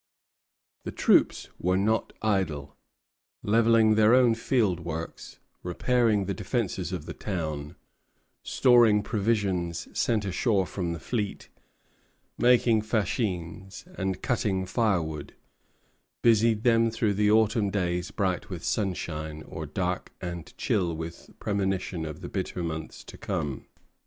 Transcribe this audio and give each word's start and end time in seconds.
The 0.83 0.91
troops 0.91 1.49
were 1.59 1.77
not 1.77 2.11
idle. 2.23 2.75
Levelling 3.43 3.93
their 3.93 4.15
own 4.15 4.33
field 4.33 4.79
works, 4.79 5.37
repairing 5.61 6.25
the 6.25 6.33
defences 6.33 6.91
of 6.91 7.05
the 7.05 7.13
town, 7.13 7.75
storing 8.41 9.03
provisions 9.03 9.87
sent 9.93 10.25
ashore 10.25 10.65
from 10.65 10.93
the 10.93 10.99
fleet, 10.99 11.49
making 12.35 12.81
fascines, 12.81 13.85
and 13.95 14.23
cutting 14.23 14.65
firewood, 14.65 15.35
busied 16.23 16.63
them 16.63 16.89
through 16.89 17.13
the 17.13 17.29
autumn 17.29 17.69
days 17.69 18.09
bright 18.09 18.49
with 18.49 18.63
sunshine, 18.65 19.43
or 19.43 19.67
dark 19.67 20.11
and 20.19 20.57
chill 20.57 20.95
with 20.97 21.29
premonition 21.37 22.05
of 22.07 22.21
the 22.21 22.27
bitter 22.27 22.63
months 22.63 23.03
to 23.03 23.19
come. 23.19 23.67